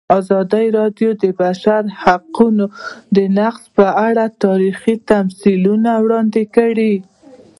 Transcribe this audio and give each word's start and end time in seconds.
ازادي 0.19 0.65
راډیو 0.77 1.09
د 1.15 1.17
د 1.21 1.23
بشري 1.39 1.91
حقونو 2.01 2.65
نقض 3.37 3.63
په 3.77 3.85
اړه 4.07 4.25
تاریخي 4.45 4.95
تمثیلونه 5.11 5.91
وړاندې 6.03 6.43
کړي. 6.55 6.93